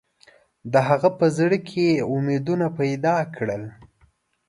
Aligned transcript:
د 0.71 0.73
هغه 0.87 1.09
په 1.19 1.25
زړه 1.37 1.57
کې 1.67 1.81
یې 1.91 2.05
امیدونه 2.15 2.67
پیدا 2.79 3.15
کړل. 3.35 3.63